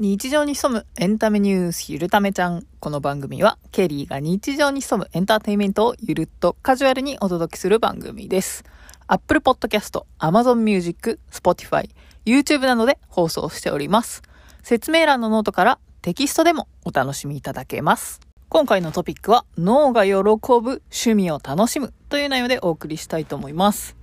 [0.00, 2.64] 日常に潜むエンタメニュースゆるためちゃん。
[2.78, 8.62] この番組はケリーが日常に潜むエンターテインメントをゆるっとカジュアルにお届けする番組です。
[9.08, 11.90] Apple Podcast、Amazon Music、Spotify、
[12.24, 14.22] YouTube などで放送しております。
[14.62, 18.20] 説明欄のノートからテキストでもお楽しみいただけます。
[18.48, 23.96] 今回のトピックは脳が喜ぶ趣味を楽しむという内容でお送りしたいと思います。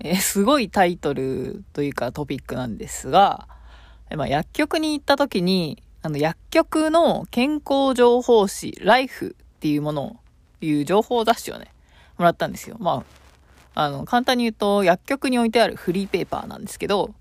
[0.00, 3.48] えーすごいタイトルというかトピックなんですが、
[4.16, 10.16] まあ、薬局に行った時に、あの、薬局の健康情報誌、ライフっていうものを、
[10.60, 11.72] いう情報雑誌をね、
[12.18, 12.76] もらったんですよ。
[12.78, 13.04] ま
[13.74, 17.14] あ、あの、簡単に言うと、薬局に置いてあるフリーペーパーなんですけど、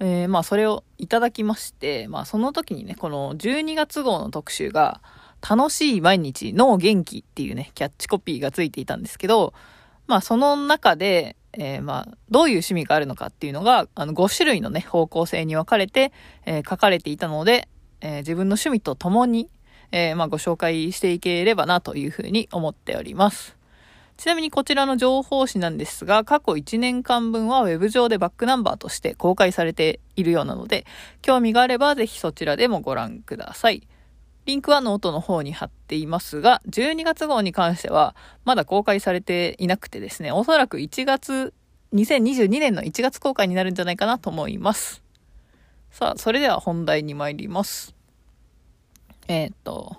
[0.00, 5.00] えーまあ、それをいただきまして、まあ、その時にね、この12月号の特集が、
[5.40, 9.54] 楽しい毎日、脳元気っていうね、キャッチコピーがついていたんですけど、
[10.06, 16.12] まあ、その中で、えーまあ、どういう趣味があるのかっていうのが、あの、5種類のね、方向性に分かれて、
[16.46, 17.68] えー書かれていたので、
[18.00, 19.50] えー自分の趣味とともに、
[19.90, 23.58] えまあ、ご紹介していければなというふうに思っております。
[24.18, 30.86] ちなみにこちらの情報誌なんですが、過去1年間分はウェブ上でバックナンバーとして公開されているようなので、
[31.22, 33.86] 興味があればぜひそちらでもご覧ください。
[34.48, 41.52] リンクはノートの方に貼っていますが、12月号に関してはまだ公開されていなくてですね、おそらく1月、
[41.92, 45.02] 2022年の1月公開になるんじゃないかなと思います。
[45.90, 47.94] さあ、それでは本題に参ります。
[49.28, 49.98] えーっと、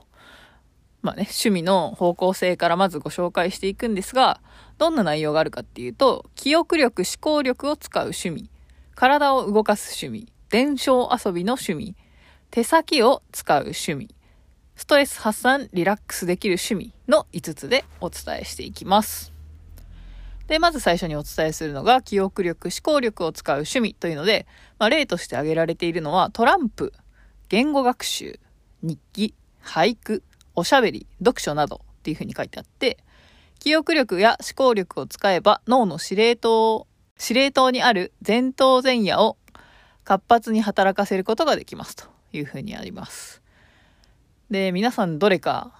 [1.04, 4.42] まあね、趣味の方向性からまずご紹介していくんですが、
[4.80, 8.50] どんな内容があるかっていうと、記憶力、思考力を使う趣味、
[8.96, 11.96] 体を動かす趣味、伝承遊びの趣味、
[12.50, 14.10] 手先を使う趣味、
[14.80, 19.34] ストレス発散、リラックスできる趣味の5つでお伝えしていきます。
[20.48, 26.94] で、まず最初にお伝えするのが、記憶力、思考力を使う趣味というので、まあ、例として挙げられているのは、トランプ、
[27.50, 28.40] 言語学習、
[28.82, 30.24] 日記、俳句、
[30.56, 33.00] おしゃべり、読書などっていうふうに書いてあって、
[33.60, 36.88] 記憶力や思考力を使えば脳の司令塔、
[37.18, 39.36] 司令塔にある前頭前野を
[40.06, 43.39] 活発に働かせることができますというふうにあります。
[44.50, 45.72] で、皆さんどれか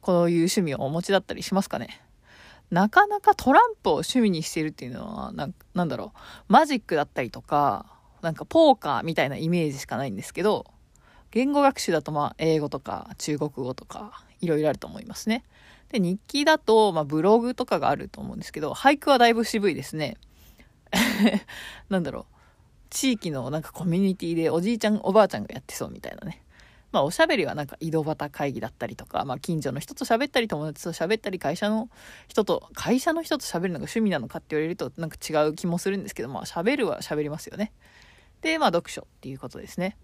[0.00, 2.00] こういう趣味をお持ちだったりしますかね？
[2.70, 6.18] なかなかトランプを趣味にしてるっていうのはななんだろう
[6.48, 7.84] マジックだったりとか
[8.22, 10.64] なんかポーカーみたいなイメージしかないんですけど
[11.32, 15.44] 言語学習だとまあ英語とか中国語とかいろいろあると思いますね。
[15.90, 20.16] で日記だとまあブログとかがあると思うんですけど俳句はだいぶ渋いですね。
[21.90, 22.34] なんだろう
[22.88, 26.41] 地域のなんかコミュニティでおじいちゃんおばあちゃんがやってそうみたいなね。
[26.92, 31.88] まあおしゃべりはなんか井戸端会議だったりとか、まあ近所の人と喋ったり友達と喋ったり会社の
[32.28, 37.72] 人と、会社の人と喋るのが趣味なのかって言われるとなんか違う気もするんですけど、まあ喋るは喋りますよね。
[38.42, 39.96] で、まあ読書っていうことですね。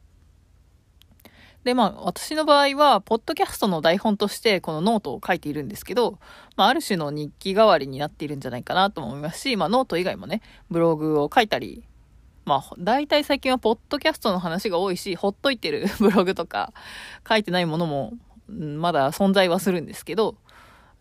[1.65, 6.19] で、まあ私の場合は、ポッドキャストの台本としてこのノートを書いているんですけど、
[6.57, 11.85] まあある種の日記代わりになっているんじゃないかなと思いますし、まあノート以外もね、ブログを書いたり、
[12.49, 16.73] まあ、大体最近はポッドキャストの話が多いし、ほっといてる ブログとか
[17.29, 18.15] 書いてないものも、
[18.49, 20.35] まだ存在はするんですけど、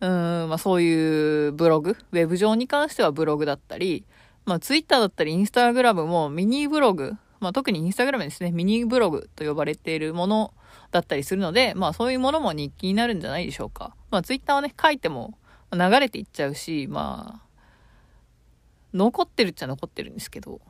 [0.00, 0.10] うん、
[0.50, 4.04] まあそういうブログ、ウェブ上に関してはブログだったり、
[4.44, 10.52] まあツイッターだったりインスタグラムもミニブログ、まあ特にインスタグラムですね、ミニブログと呼ばれているもの
[10.90, 13.94] だったりするので、まあそういうものも日記になるんじゃないでしょうか。
[14.10, 15.38] まあツイッターはね、書いても
[15.72, 17.48] 流れていっちゃうし、まあ、
[18.92, 20.60] 残ってるっちゃ残ってるんですけど、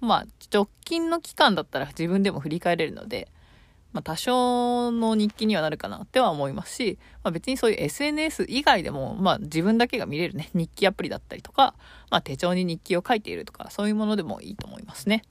[0.00, 3.28] まあ、直近の期間だったら自分でも振り返れるので、
[3.92, 11.74] まあ、多少の日記にはなるかなっては思いますし、まあ、別にそういう SNS 以外でも、まあ、自分だけが見れるね、日記アプリだったりとか、
[12.10, 15.22] まあ、手帳に日記を書いているとか、そういうものでもいいと思いますね。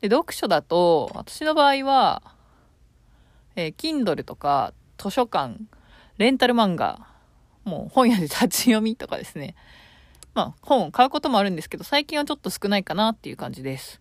[0.00, 2.22] で、読書だと、私の場合は、
[3.56, 5.56] えー Kindle とか、図書館、
[6.18, 7.06] レンタル漫画、
[7.64, 9.54] もう本屋で立ち読みとかですね。
[10.34, 14.00] まあ、本を買うこともあるんですけど、最近はちょっと少ないかなっていう感じです。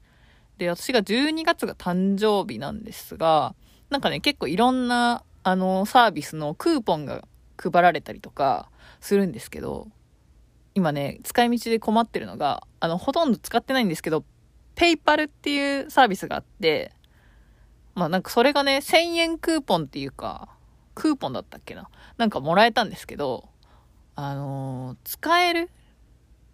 [0.58, 3.56] で、私が12月が誕生日なんですが、
[3.90, 7.24] なんかね、結構いろんな、あの、サービスのクーポンが
[7.58, 8.70] 配られたりとか
[9.02, 9.88] するんですけど、
[10.76, 14.24] 今ね、使い道で困ってるのが、あの、ほとんど使ってないんですけど、
[14.76, 16.94] ペイパルっていうサービスがあって、
[17.96, 20.48] まあなんかそれがね、1000円クーポンっていうか、
[20.96, 21.90] クーポンだったっけな？
[22.18, 23.50] なんかもらえたんですけど、
[24.16, 25.70] あのー使える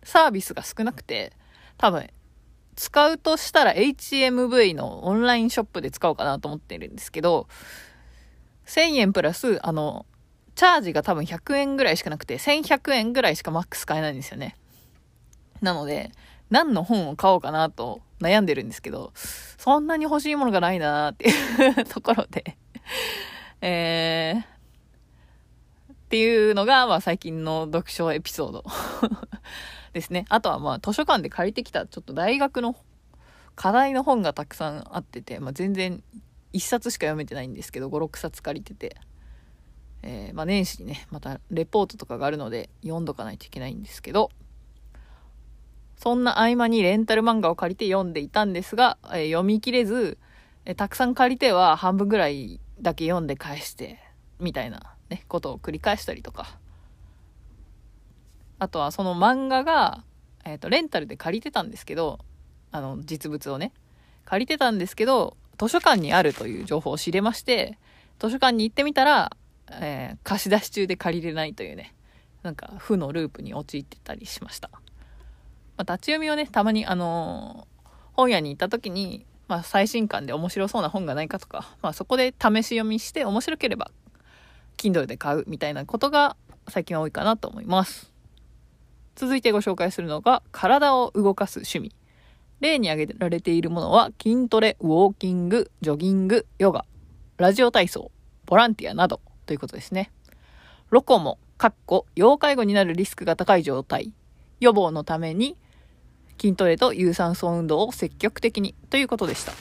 [0.06, 1.34] サービスが少なくて、
[1.78, 2.07] 多分、
[2.78, 7.48] 使うとしたら HMV のオンラインショップで使おうかなと思ってるんですけど、
[8.68, 10.06] 1000円プラス、あの、
[10.56, 14.56] チャージが多分100円ぐらいしかなくて、1100円ぐらいしかマックス買えないんですよね。
[15.62, 16.12] なので、
[16.50, 22.56] 何の本を買おうかなと悩んでるんですけど、そんなに欲しいものがないなーっていうところで
[23.68, 24.44] えー、
[26.06, 28.63] っていうのが、まあ最近の読書エピソード
[29.94, 30.25] ですね。
[30.30, 32.75] あとはまあ図書館で借りてきたちょっと大学の
[33.56, 36.04] 課題の本がたくさんあってて、まあ、全然
[36.54, 38.98] 1冊しか読めてないんですけど、5、6冊借りてて。
[40.07, 44.30] えー、まあ、年始にね、またレポートとかがあるので読んどかないといけないんですけど、
[45.98, 50.19] そんな合間にレンタル漫画を借りて読んでいたんですが、えー、読み切れず、
[50.66, 54.00] えー、たくさん借りては半分ぐらいだけ読んで返して、
[54.40, 56.57] みたいなね、ことを繰り返したりとか。
[58.57, 60.04] あとはその漫画が、
[60.46, 62.19] えっ、ー、と、レンタルで借りてたんですけど、
[62.72, 63.74] あの、実物をね、
[64.25, 67.78] 借りてたんですけど、図書館にあるという情報を知れまして、
[68.19, 69.36] 図書館に行ってみたら、
[69.72, 71.94] えー、貸し出し中で借りれないというね、
[72.44, 74.69] なんか負のループに陥ってたりしました。
[75.78, 83.92] まあ、立ち読みをね、たまにあのー、本屋に行った時に、まあ、最新刊で面白そうな本がないかとか、まあ、そこで試し読みして面白ければ、
[84.86, 86.36] Kindle で買うみたいなことが
[86.68, 88.12] 最近は多いかなと思います。
[89.16, 91.96] 続いてご紹介するのが、体を動かす趣味。
[92.60, 96.86] 例に挙げられているものは、筋トレ、ウォーキング、ジョギング、ヨガ、
[97.38, 98.12] ラジオ体操、
[98.46, 100.12] ボランティアなど、ということですね。
[100.90, 104.14] ロコモ、かっこ、要介護になるリスクが高い状態、
[104.60, 105.56] 予防のために、
[106.40, 109.54] 筋トレと有酸素運動を積極的にということでした。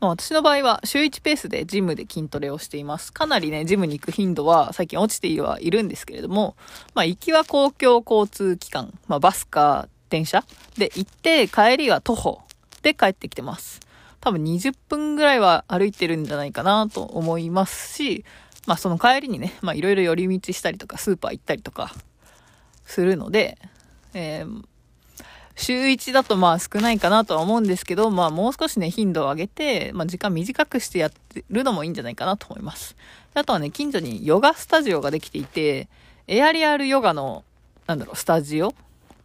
[0.00, 3.12] まあ、私の場合は週1ペースでジムで筋トレをしています。
[3.12, 6.56] かなりね、ジムに行く頻度は最近落ちてはいるんですけれども、
[6.94, 10.44] まあ、行きは公共交通機関、まあ、バスか電車
[10.76, 12.42] で行って、帰りは徒歩
[12.82, 13.80] で帰ってきてます。
[14.20, 18.24] 多分20分ぐらいは歩いてるんじゃないかなと思いますし、
[18.66, 21.94] まあその帰りにね、まあいろいろ寄り道したりとか、スーパー行ったりとか
[22.84, 23.58] するので、
[24.14, 24.64] えー、
[25.58, 32.96] 週1だとまあ少ないかなとは思うんですけど、まあもう少しね、頻度を上げて、まあ時間短くしてやってるのもいいんじゃないかなと思います。
[33.34, 35.88] あとはね、近所にヨガスタジオができていて、
[36.28, 37.44] エアリアルヨガの、
[37.86, 38.72] なんだろう、スタジオ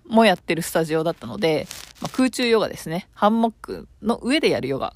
[0.08, 1.68] もやってるスタジオだったので、
[2.02, 3.08] まあ、空中ヨガですね。
[3.14, 4.96] ハンモックの上でやるヨガ。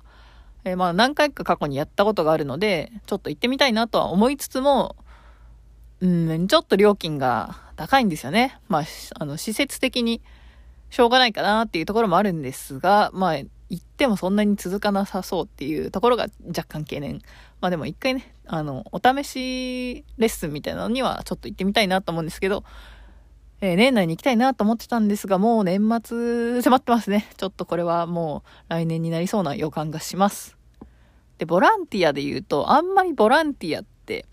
[0.64, 4.96] えー、まあ何回か過去にやったことがあるので、ちょっと行ってみたいなとは思いつつも、
[6.02, 8.60] うん、ちょっと料金が高いんですよね。
[8.68, 8.84] まあ、
[9.20, 10.22] あの、施設的に
[10.90, 17.22] しょうがないかなっていうところもあるんですが、まあ、行ってもそんなに続かなさそうっていうところが若干懸念。
[17.60, 22.64] まあでも一回ね、あの、お試しレッスンみたいなのにはちょっと行ってみたいなと思うんですけど、
[23.60, 27.28] えー、年内に行きたいなと思ってたんですが、もう年末迫ってますね。
[27.38, 30.58] ちょっとこれはもう来年になりそうな予感がします。
[31.40, 34.26] で、ボランティアで言うと、あんまりボランティアって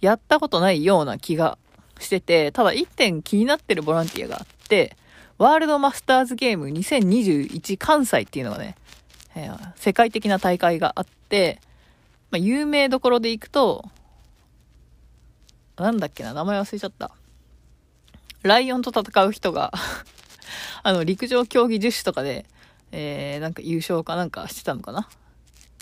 [0.00, 1.58] やったことないような気が
[1.98, 4.96] してて、ただ一点気になってるボランティアがあって、
[5.38, 8.74] ワールドマスターズゲーム2021関西っていうのがね、
[9.34, 11.60] えー、世界的な大会があって、
[12.30, 13.84] まあ、有名どころで行くと、
[15.76, 17.10] なんだっけな、名前忘れちゃった。
[18.42, 19.72] ライオンと戦う人が
[20.82, 22.46] あの、陸上競技十種とかで、
[22.92, 25.08] えー、なんか優勝かなんかしてたのかな？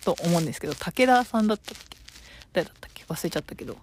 [0.05, 1.99] と思うんですけど、武田さんだったっけ？
[2.53, 3.05] 誰だったっけ？
[3.05, 3.77] 忘れちゃったけど。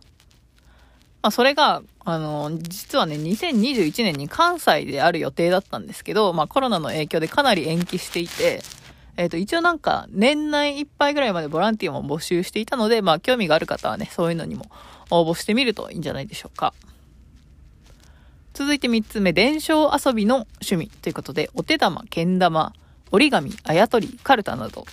[1.21, 8.61] まあ、それが、あの、実はね、2021年に関西である予定だったんですけど、まあ、コロナの影響でかなり延期していて、
[9.17, 14.65] えっ、ー、と、一応なんか、年内いっぱいぐらいまでボランティアも募集していたので、まあ、興味がある方はね、そういうのにも
[15.11, 16.73] 応募してみるといいんじゃないでしょうか。
[18.53, 22.73] 続いて3つ目、伝承遊びの趣味ということで、お手玉、けん玉、
[23.11, 24.85] 折り紙、あやとり、カルタなど、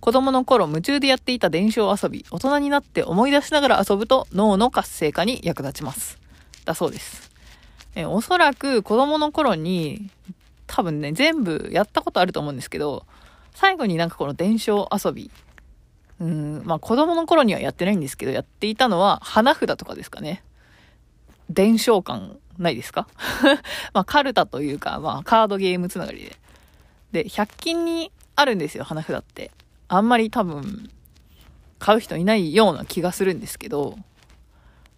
[0.00, 6.18] 子供の頃夢中でやっていた伝承遊び、大人になって思い出しながら遊ぶと脳の活性化に役立ちます。
[6.64, 7.30] だそうです。
[7.94, 10.10] えおそらく子供の頃に、
[10.66, 13.06] 多分ね、全部やったことあると思うんですけど、
[13.54, 15.30] 最後になんかこの伝承遊び、
[16.20, 20.42] うん、まあ子供の頃にはやってないんですけど、やっていたのは花札とかですかね。
[21.48, 23.08] 伝承感ないですか？
[23.94, 26.36] まあ、カルタというか、まあ、カードゲームつながりで。
[27.24, 29.50] で、100均にあるんですよ、花札って。
[29.88, 30.90] あんまり多分、
[31.78, 33.96] 買う人いないような気がするんですけど、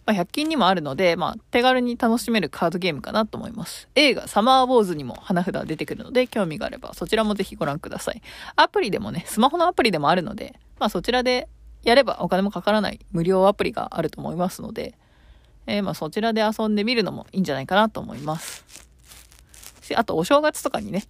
[0.05, 3.89] まあ、100均にもあるので、まあ、手軽に楽しめるカードゲームかなと思います。
[3.95, 8.21] 映画、サマーウォーズにも花札出てくるので、興味があれば、そちらもぜひご覧ください。
[8.55, 11.47] アプリでもね、スマホのアプリでもあるので、まあ、そちらで
[11.83, 14.95] やればお金もかからない無料アプリがあると思いますので、
[15.67, 18.65] えー、まあそちらで遊んでみるのもいいんじゃないかなと思います。
[19.81, 21.03] し、あとお正月とかにね、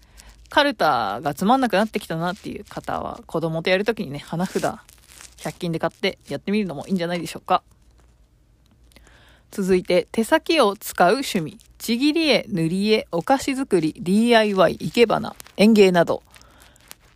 [0.50, 4.63] カルタがつまんなくなってきたなっていう方は、子供とやるときにね、花札
[5.38, 7.63] 100均で買ってやってみるのもいいんじゃないでしょうか。
[9.51, 11.58] 続いて、手先を使う趣味。
[11.77, 16.24] ちぎり絵、塗り絵、お菓子作り、DIY、生け花、園芸など。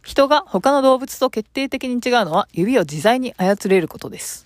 [0.03, 4.45] 人が他の動物と決定的に違うのは指を自在に操れることです。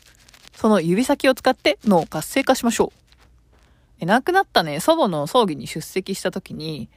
[0.56, 2.92] その指先を使って脳を活性化しましょ
[4.02, 4.06] う。
[4.06, 6.90] 亡くなったね、祖母の葬儀に出席した時に、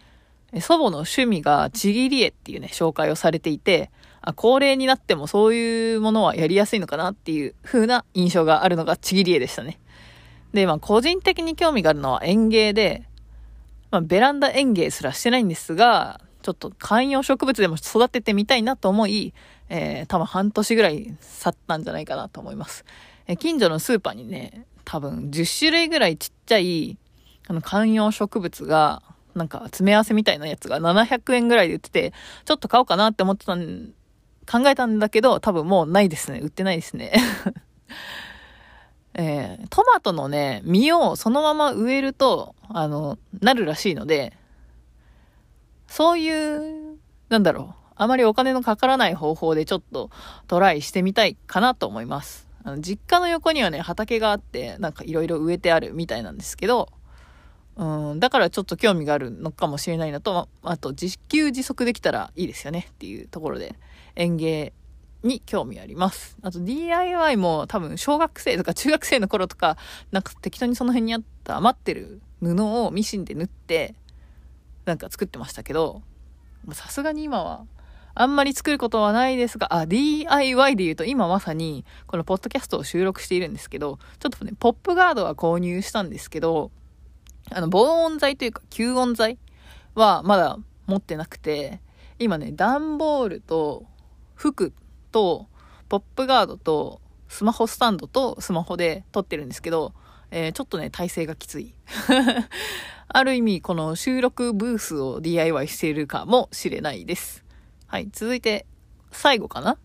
[0.59, 3.90] 祖母の趣味がちぎり絵っていうね、紹介をされていて、
[4.21, 9.78] あ、高齢になってもそういうものはやりやすいのかなっていう風な印象があるのがちぎり絵でしたね。
[10.52, 13.04] で、まあ個人的に興味があるのは園芸で、
[13.90, 19.33] まあベランダ園芸すらしてないんですが、ちょっと観葉植物でも育ててみたいなと思い、
[19.69, 22.85] えー、多分半年ぐらい経ったんじゃないかなと思います。
[23.26, 26.99] え、近所のスーパーにね、多分10種類ぐらいちっちゃい、
[27.47, 29.02] あの観葉植物が
[29.35, 32.13] なんか詰め合わせみたいなやつが700円ぐらいで売ってて、
[32.45, 33.91] ちょっと買おうかなって思ってたん、
[34.51, 36.41] 考えたんだけど、多分もうないですね。
[36.41, 37.13] 売ってないですね。
[39.15, 44.33] えー、トマトのね、実をそのまま植えると、あの、なるらしいので、
[45.89, 50.11] そういう、なんだろう、あまりお金のかからない方法でちょっと
[50.47, 52.49] トライしてみたいかなと思います。
[52.63, 56.89] あの実家の横にはね、畑があって、なんかいろいろ植えてあるみたいなんですけど、
[57.77, 63.75] うん、だからちょっと興味があるのかもしれないなと、あと自給自足できたらいいですよねっていうところで
[64.17, 64.73] 園芸
[65.23, 66.37] に興味あります。
[66.43, 69.77] あと DIY も多分小学生とか中学生の頃とか、
[70.11, 73.95] なんか適当にその辺にあった余ってる布をミシンで縫って、
[74.85, 76.03] なんか作ってましたけど、
[76.73, 77.67] さすがに今は
[78.15, 86.71] あんまり作ることはないですが、あ、DIY で言うと今まさにこのポッドキャストを収録しているんですけど、ちょっとね、ポップガードは購入したんですけど、
[87.50, 89.38] あの、防音材というか吸音材
[89.95, 91.80] はまだ持ってなくて、
[92.19, 93.87] 今ね、段ボールと
[94.35, 94.73] 服
[95.12, 95.49] と
[95.88, 99.95] ポップガードとスマホスタンドとスマホで撮ってるんですけど、
[100.30, 101.75] えー、ちょっとね、体勢がきつい。
[103.09, 107.45] ある意味、この収録ブースを DIY しているかもしれないです。
[107.87, 108.66] はい、続いて、
[109.11, 109.78] 最後かな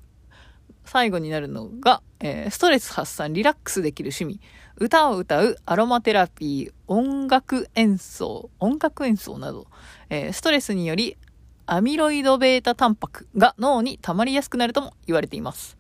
[0.84, 4.40] 最後になるのが、えー、ストレス発散、リラックスできる趣味。
[4.78, 9.68] 歌を歌う、アロマテラピー、音楽演奏、音楽演奏など、
[10.10, 11.16] えー、ストレスにより
[11.66, 15.78] アミロイド β タンパクが脳に溜まりやすくなるとも言われています。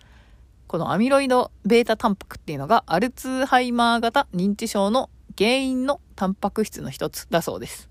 [0.67, 7.89] このアミロイド β タンパクっていうのがアルツハイマー型認知症の原因のタンパク質の一つだそうです。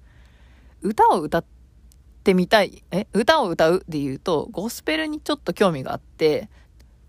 [0.80, 1.44] 歌を歌っ
[2.24, 6.48] てみたい、え、歌を歌うで言うと、ゴスペルにちょっと興味があって、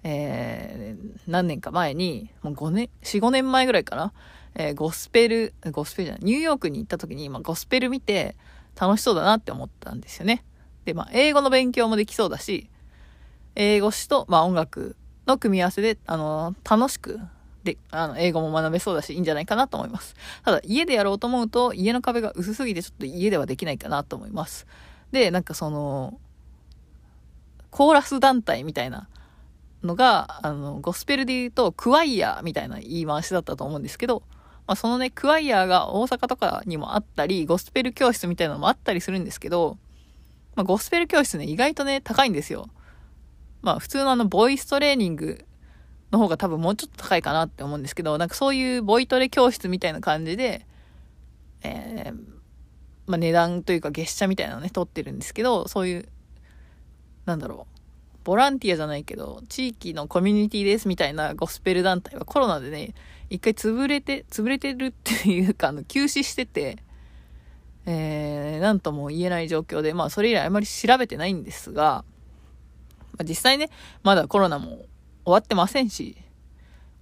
[0.07, 4.13] えー、何年か前に、もう5年、4、5年前ぐらいかな、
[4.53, 8.35] えー、ゴスペル、ゴスペルじゃない、ニューヨークに行った時に、まあ、ゴスペル見て
[8.79, 10.45] 楽しそうだなって思ったんですよね。
[10.85, 12.69] で、まあ、英語の勉強もできそうだし、
[13.55, 14.95] 英語詞と、まあ、音楽
[15.25, 17.19] の組み合わせで、あの、楽しく、
[17.63, 20.15] で、あの、英語も学べそうだし、いいんじゃないかなと思います。
[20.43, 24.67] ただ、家でやろうと思うと、家の壁が薄すぎて、ちょっと家ではできないかなと思います。
[25.11, 26.19] で、なんかその、
[27.71, 29.09] コーラス団体みたいな
[29.85, 34.23] のが、あの、ゴスペルで言うと、クワイヤーみたいな言い回しだったと思うんですけど、
[34.67, 39.77] まあ、そのね、クワイヤーが大阪とかにもあったり、ゴスペル教室みたいなのもあったりするんですけど、
[40.55, 42.69] まあ、ゴスペル教室ね、意外とね、高いんですよ。
[43.61, 45.45] まあ、普通のあの、ボイストレーニング
[46.11, 50.65] の方が多分もうちょっと高いかなって思うんですけど、なんかそういうボイトレ教室みたいな感じで、
[51.63, 52.19] えー、
[53.07, 56.09] まあ、値段というか月謝みたいなのね、取ってるんですけど、そういう、
[57.25, 57.74] なんだろう。
[58.25, 62.95] ボランティアじゃないけど、地域のコミュニティですみたいなゴスペル団体はコロナでね、
[63.29, 66.79] 一回潰れて、潰れてるっていうか、あの、休止してて、
[67.85, 72.03] えー、なんとも言えない状況で、まあそれ以来あまり調べてないんですが、
[73.11, 73.69] まあ、実際ね、
[74.01, 74.85] まだコロナも
[75.23, 76.17] 終わってませんし、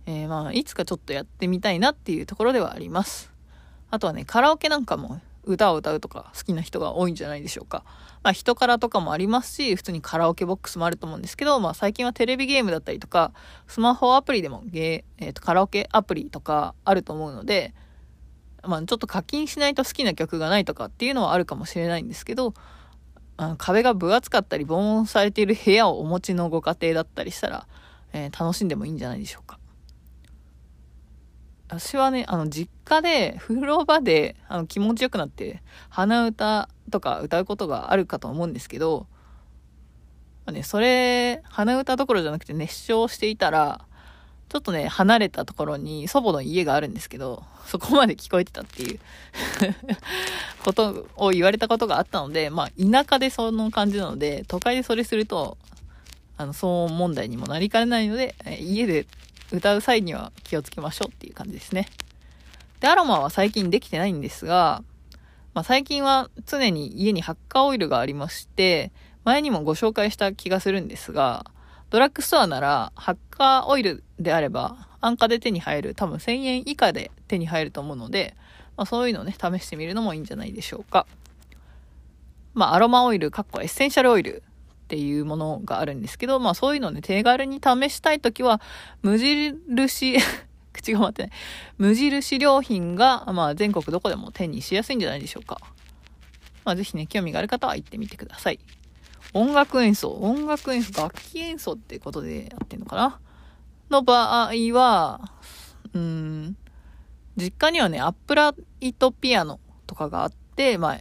[0.05, 3.31] えー、まあいつかちょっとやってみたいなっていうところではあります。
[3.89, 7.85] あとはね、カラオケなんかも歌を歌うとか好きな人が多いんじゃないでしょうか。
[8.23, 13.33] まあ人からとかもありますし、普通にカラオケボックスもあると思うんですけど、まあ最近はテレビゲームだったりとか、
[13.67, 17.73] スマホアプリでもゲー、えっ、ー、とカラオケアプリとかあると思うので、
[18.65, 22.53] まあ、ちょっと課金しないと好きな曲がないとかっていうのはあるかもしれないんですけど、
[23.35, 27.67] あの壁が分厚かったり防音されている部屋をお持ちのご家庭だったりしたら、
[28.13, 29.59] えー、楽しんでもいいんじゃないでしょうか。
[31.67, 39.07] 私はね、あの、実家で、風呂場で、あの、気持ちよくなって、鼻歌とか歌うことがあるかと思うんですけど、
[40.45, 43.81] まあね、それ、鼻歌どころじゃなくて熱唱していたら、
[44.49, 48.99] ちょっとね、離れたところに祖母の家があるんですけど、そこまで聞こえてたっていう
[50.63, 55.57] ことを言われたことがあったので、まあ、田舎でその感じなので、都会でそれすると、
[56.37, 59.07] あの、騒音問題にもなりかねないので、家で
[59.51, 61.87] 歌う際には気をつけましょうっていう感じですね。
[62.79, 64.83] で、アロマは最近できてないんですが、
[65.53, 68.91] まあ、最近は常に家にハッカーオイルがありまして、
[69.23, 71.45] 前にもご紹介した気がするんですが、
[71.89, 78.35] ドラッグストアならハッカーオイルであれば安価で手に入る多分1000円以下で手に入ると思うので、
[78.77, 81.05] まあ、そういうのをね、試してみるのもいいんじゃないでしょうか。
[82.55, 84.43] まあ、アロマオイル、かっこエッセンシャルオイル
[84.83, 88.61] っていうものがあるんですけど、まあそういうのね、手軽に試したいときは、
[89.01, 90.17] 無印
[90.73, 91.31] 口が回ってない。
[91.77, 95.59] 無印良品が、まあ全国どこでも手にしやすいんじゃないでしょうか。
[96.65, 98.59] まあぜひね、興味がある方は行ってみてください。
[99.33, 100.11] 音楽演奏。
[100.11, 103.19] 音楽演奏、楽器演奏ってことでやってんのかな
[103.89, 105.31] の場合は、
[105.93, 106.57] うん、
[107.35, 110.99] 実家にはね、アップライトピアノとかがあって、まあ、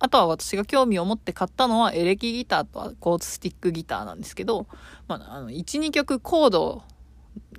[0.00, 4.66] あとは私が興味を持って買ったのはエレキギターとアコースティックギターなんですけど、
[5.08, 6.82] まあ、あの、1、2曲コード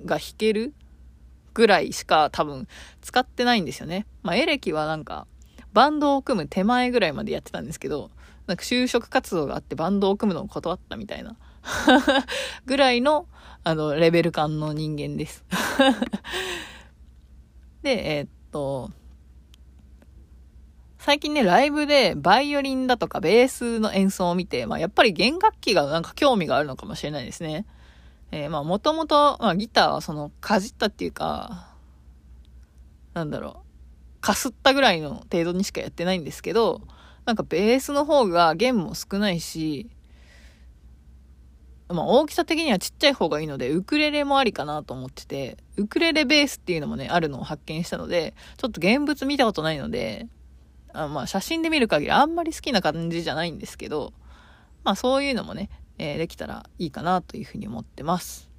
[0.04, 0.74] が弾ける
[1.54, 2.68] ぐらいしか多分
[3.00, 4.06] 使ってないんですよね。
[4.22, 5.26] まあ、エレキはなんか、
[5.72, 8.10] バンドを組む手前ぐらいまでやってたんですけど、
[8.46, 11.36] なんか就職活動があってバンドを組むのを断ったみたいな
[12.66, 13.26] ぐらいの、
[13.64, 15.44] あの、レベル感の人間です
[17.82, 18.90] で、えー、っと、
[20.98, 27.66] 最近ね、ライブでバイオリンだとかベースの演奏を見て、まあやっぱり弦楽器がなんか興味があるのかもしれないですね。
[28.32, 31.68] えー、まあもともと、まあギターはそのかじったっていうか、
[33.12, 33.62] なんだろ
[34.18, 36.80] う、かすったぐらいの程度にしかやってないんですけど、
[37.26, 39.90] なんかベースの方が弦も少ないし、
[41.88, 50.26] まあ大きさ的にはちっちゃい方がいいので、ウクレレもありかなと思ってて、ウクレレベースっていうのもね、あるのを発見したので、ちょっと現物見たことないので、
[50.94, 54.14] あまあ写真で見る限りあんまり好きな感じじゃないんですけど、
[54.84, 55.68] まあそういうのもね、
[56.02, 58.50] えー、できたらいいかなというふうに思ってます。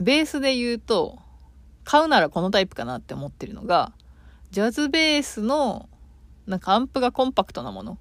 [0.00, 1.20] ベースで言うと、
[1.84, 3.92] 買うならこのタイプかなって思ってるのが、
[4.50, 5.88] ジャズベースの、
[6.48, 7.98] なんかアンプがコンパクトなもの。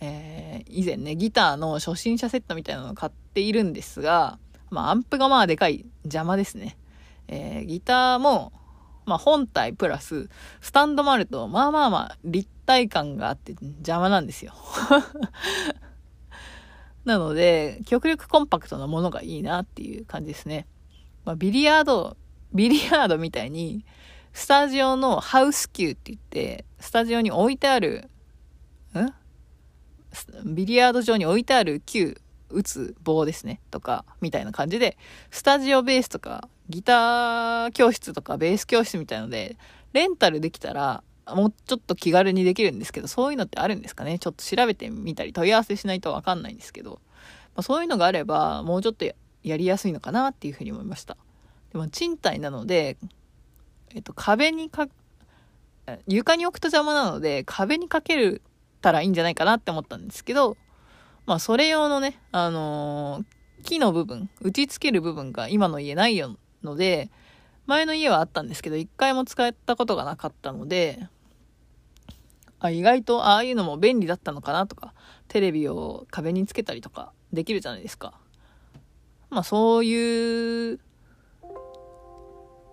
[0.00, 6.76] えー、以前ね、ギターの初心者セットみたいなのを買っているんですが、まあアンプがまあでかい邪魔ですね。
[7.28, 8.52] えー、ギターも、
[9.06, 10.28] まあ本体プラス、
[10.60, 14.52] スタンドもあると、まあまあまあ立体感があって邪魔なんですよ。
[17.04, 20.66] なので、極力コンパクトなものがいいなっていう感じですね。
[21.24, 22.16] まあ、ビリヤード、
[22.52, 23.84] ビリヤードみたいに、
[24.32, 28.08] スタジオのハウス級って言って、スタジオに置いてある、
[28.94, 30.54] ん？
[30.54, 33.60] ビリヤード上に置いてある球、打つ棒ですね。
[33.70, 34.96] とか、みたいな感じで、
[35.30, 39.56] スタジオベースとか、ギター教室とかベース教室みたいので、
[39.92, 44.18] レンタルできたら、もうちょっと気軽にできるんですけど、そういうのってあるんですかね？
[44.18, 47.00] ちょっと調べてみたり問い合わせしないとわかんないんですけど、
[47.54, 51.16] まあ、そういうのがあれば、もうちょっとやりやすいのかなっていうふうに思いました。
[51.72, 52.96] でも賃貸なので、
[53.94, 54.88] えっと、壁にか、
[56.06, 58.42] 床に置くと邪魔なので、壁にかける
[58.80, 60.56] たらいいんじゃないかなって思ったんですけど、
[61.26, 66.20] まあ、それ用のね、あのー、木の部分、打ち付ける部分が今の家ない
[66.62, 67.10] ので、
[67.66, 71.08] 前の家はあったんですけど、一回も使ったことがなかったので、
[72.58, 74.94] あ、意外とああいうのも便利だったのかなとか、
[75.28, 78.14] テレビを壁につけたりとかできるじゃないですか。
[79.30, 80.80] まあそういう、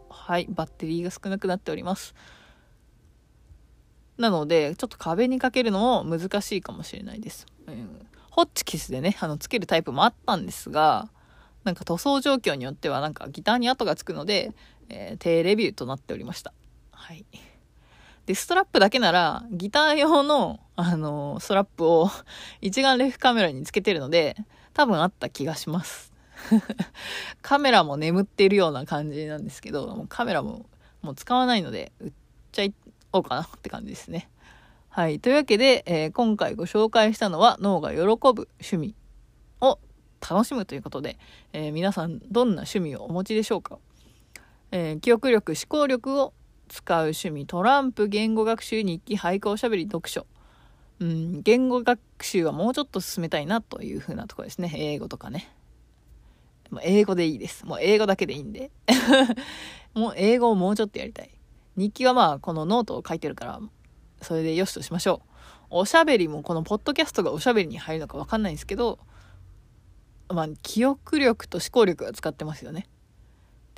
[0.10, 2.14] はい、バッテリーが少なくなっております。
[4.18, 7.46] なので、ちょっと壁にかけるのも難しいかもしれないです。
[7.68, 11.10] うん、ホッチキスでね、あの、つけるタイプもあったんですが、
[11.64, 14.54] なんか塗装状況によってはなんかギターに跡がつくので、
[14.90, 16.54] えー、低レビューとなっておりました。
[16.92, 17.26] はい。
[18.26, 22.10] で、ストラップだけなら、ギター用の、あのー、ストラップを
[22.62, 24.36] 一眼レフカメラにつけてるので、
[24.74, 26.14] 多分あった気がします。
[27.42, 30.66] カメラも眠っているような感じなんですけど、もうカメラも
[31.02, 32.12] もう使わないので、売っ
[32.52, 32.66] ちゃ
[33.14, 34.30] おうかなって感じですね。
[34.90, 35.20] はい。
[35.20, 38.96] というわけで、えー、今回ご紹介したのは脳が喜ぶ趣味
[39.62, 39.80] を
[40.28, 41.18] 楽しむということで、
[41.54, 43.80] えー、皆さんどんな趣味をお持ちでしょうか？
[44.72, 46.34] えー、記憶力、思考力を
[46.68, 50.26] 使う趣味、トランプ、言語学習、日記、俳句、おしゃべり、読書。
[51.00, 54.72] うん、言語学習はもうちょっと進めたいなというふうなとこですね。
[54.76, 55.50] 英語とかね。
[56.70, 57.66] もう英語でいいです。
[57.66, 58.70] もう英語だけでいいんで。
[59.96, 61.30] もう英語をもうちょっとやりたい。
[61.78, 63.60] 日記はまあこのノートを書いてるから、
[64.22, 65.30] それでよしとしましょう。
[65.72, 69.00] おしゃべりもこのポッドキャストがおしゃべりに入るのかわかんないんですけど、
[70.28, 72.88] まあ記憶力と思考力が使ってますよね。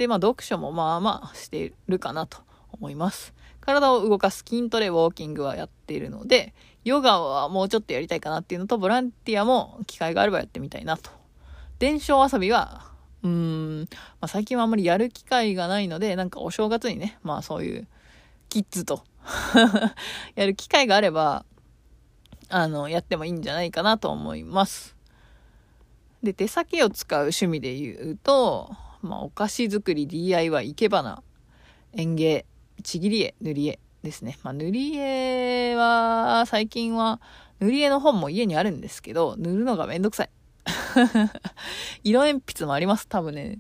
[0.02, 2.40] で、まあ、読書もまあまあしているかなと
[2.72, 3.36] 思います。
[3.60, 11.12] 体を動かす筋トレ、ウォーキングはやっているので、ヨガはもうちょっとやりたいかなっていうのと、ボランティアも機会があればやってみたいなと。
[11.78, 13.88] 伝承遊びはうーん、ま
[14.22, 17.88] あ、最近はあんまりやる機会がないので、なんかお正月にね、まあそういう
[18.50, 19.04] キッズと
[20.34, 21.46] やる機会があれば、
[22.50, 24.96] あの、やってもいいんじゃないかなと思います。
[26.24, 31.24] で、手先を使う趣味で言うと、まあ、お菓子作り、DIY、生け花、
[31.94, 32.46] 園芸、
[32.84, 34.38] ちぎり絵、塗り絵ですね。
[34.44, 37.20] まあ、塗り絵は、最近は、
[37.60, 40.30] 塗り絵の本も家にあるんですけど、塗るのがめんどくさい。
[42.04, 43.08] 色鉛筆もあります。
[43.08, 43.60] 多分ね、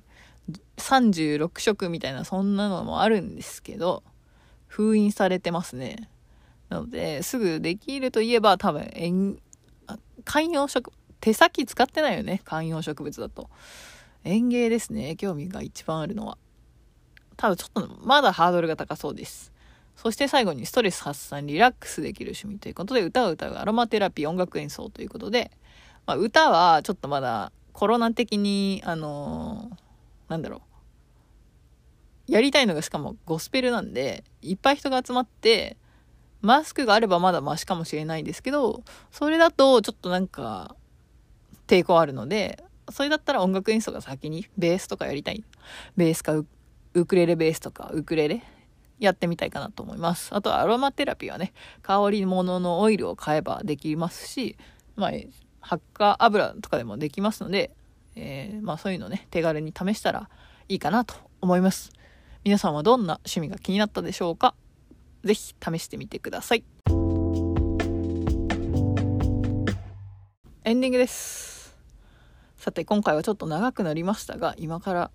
[0.77, 4.03] 36色みたいな、そんなのもあるんですけど、
[4.67, 6.09] 封印されてますね。
[6.69, 9.39] なので、すぐできるといえば多分、
[10.23, 12.41] 観葉植物手先使ってないよね。
[12.43, 13.49] 観葉植物だと。
[14.23, 15.15] 園芸ですね。
[15.15, 16.37] 興味が一番あるのは。
[17.37, 19.51] 多分ちょっとまだハードルが高そうです。
[19.95, 25.51] そして最後にストレス発散、リラックスできる趣味ということで、歌を歌うアロマテラピー、音楽演奏ということで、
[26.05, 32.31] まあ、歌はちょっとまだコロナ的に、あのー、なんだろう。
[32.31, 35.77] やりたいのがしかもゴスペルなんで、いっぱい人が集まって、
[36.41, 40.75] マスクがあればまだマシかもしれないんですけど、それだとちょっとなんか、
[41.67, 45.43] 抵抗あるので、それだったら音楽演奏が先にベースとかやりたい。
[45.97, 46.45] ベースかウ
[47.05, 48.43] クレレベースとかウクレレ？
[48.99, 50.29] やってみたいかなと思います。
[50.35, 54.57] あとはアロマテラピーはね、香り物のオイルを買えばできますし、
[54.95, 55.11] まあ、
[55.59, 57.71] 発火油とかでもできますので、
[58.15, 60.29] えー、まあそういうのね、手軽に試したら
[60.69, 61.91] いいかなと思います。
[62.43, 64.53] 皆さんはどんな趣味が気になったでしょうか？
[65.23, 66.63] ぜひ試してみてください。
[70.63, 71.60] エンディングです。
[72.61, 75.11] さて今回はちょっと長くなりましたが今から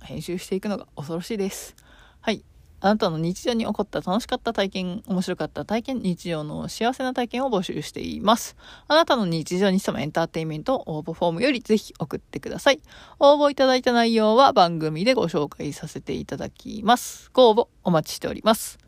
[0.00, 1.76] 編集していくのが恐ろしいです
[2.22, 2.46] はい
[2.80, 8.56] あなたの日常に起こった楽しかった体験、面白かった体験、日常の幸せな体験を募集しています。
[8.88, 12.80] あなたの日常に潜むエンターテインメント応募フォームよりぜひ送ってください。
[13.20, 17.30] 応募いただいた内容は番組でご紹介させていただきます。
[17.32, 18.78] ご応募お待ちしております。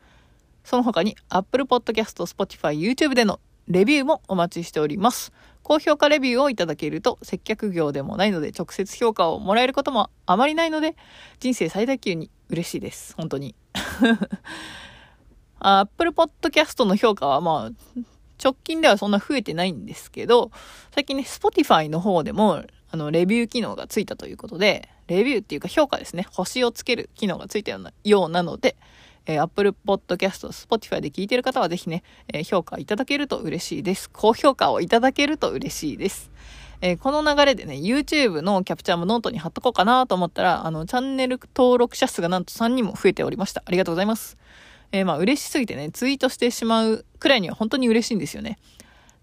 [0.64, 5.33] その他に Apple Podcast、Spotify、YouTube でのレビューもお待ちしております。
[5.64, 10.94] 高評価レビューをいただけると接客業でもないので直接評価をもらえることもあまりないので
[11.40, 13.14] 人生最大級に嬉しいです。
[13.16, 13.57] 本当に。
[15.59, 18.00] Apple Podcast の評価はまあ
[18.42, 20.50] 直近ではそんな増えてないんですけど
[20.94, 28.77] 最近ね Spotify の方でもあのレビュー機能がついたということでレビューっていうか評価ですね星をつける機能がついたようなようなので
[29.27, 34.11] えー、Apple Podcast、Spotify で聞いてる方はぜひね、えー、評価いただけると嬉しいです。
[34.11, 36.31] 高評価をいただけると嬉しいです。
[36.81, 43.63] えー、この流れでね、YouTube のキャプチャーもノートに貼っとこうかなと思ったら、あの、チャンネル登録者数がなんと3人も増えておりました。
[43.65, 44.37] ありがとうございます。
[44.93, 48.59] えー、まあ、嬉しすぎてね、ツイートしてしまうくらいには本当に嬉しいんですよね。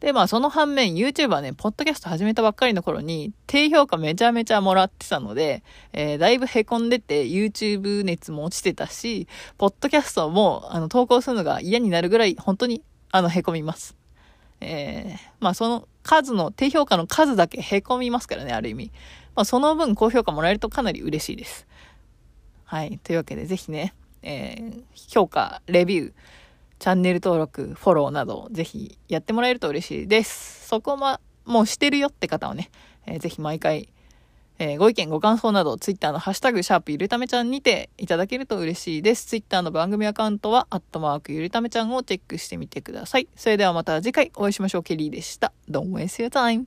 [0.02, 9.28] で、まあその反面 YouTube はね、ポッドキャスト始めたばっかりの頃に低評価めちゃめちゃもらってたので、えー、だいぶ凹んでて YouTube 熱も落ちてたし、
[9.60, 13.96] ポッドキャストもあの投稿するのが嫌になるぐらい本当にあの凹みます。
[14.60, 18.92] えー、まあその数の、低評価の数だけ凹みますからね、ある意味。
[19.36, 21.68] まあその分高評価もらえるとかなり嬉しいです。
[22.66, 23.00] はい。
[23.04, 24.84] というわけでぜひね、えー、
[25.14, 26.14] 評価、レビュー、
[26.82, 30.68] チャンネル登録、フォローなど、ぜひやってもらえると嬉しいです。
[30.68, 32.72] そこま、もうしてるよって方はね、
[33.06, 33.90] えー、ぜひ毎回、
[34.58, 39.28] えー、ご意見、ご感想など、ツイッターのハッシュタグ、シャープゆるためちゃんにていただけると嬉しいです。
[39.28, 43.28] ツイッターの番組アカウントは、アットマークゆるためちゃんをチェックしてみてください。
[43.36, 44.84] それではまた次回お会いしましょう。
[44.84, 45.54] ケリーでした。
[45.70, 46.66] Don't waste your time.